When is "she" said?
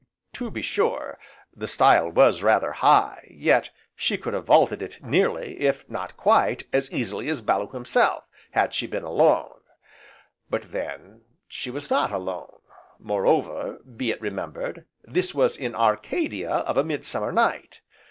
3.95-4.17, 8.73-8.87, 11.47-11.69